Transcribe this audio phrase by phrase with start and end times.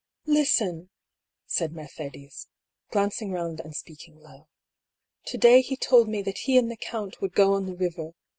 [0.39, 0.89] "Listen!"
[1.45, 2.47] said Mercedes,
[2.89, 4.47] glancing round and speak ing low."
[5.27, 8.15] To day he told me that he and the count would go on the river.